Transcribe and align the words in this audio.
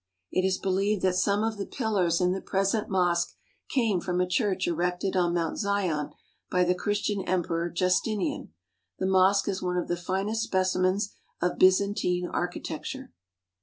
It 0.31 0.43
is 0.43 0.57
believed 0.57 1.03
that 1.03 1.13
some 1.13 1.43
of 1.43 1.59
the 1.59 1.65
pillars 1.67 2.19
in 2.19 2.31
the 2.31 2.41
present 2.41 2.89
mosque 2.89 3.35
came 3.69 4.01
from 4.01 4.19
a 4.19 4.25
church 4.27 4.65
erected 4.67 5.15
on 5.15 5.35
Mount 5.35 5.59
Zion 5.59 6.09
by 6.49 6.63
the 6.63 6.73
Christian 6.73 7.21
Emperor 7.27 7.69
Justinian. 7.69 8.51
The 8.97 9.05
mosque 9.05 9.47
is 9.47 9.61
one 9.61 9.77
of 9.77 9.87
the 9.87 9.95
finest 9.95 10.41
specimens 10.41 11.13
of 11.39 11.59
Byzantine 11.59 12.25
architecture. 12.25 13.11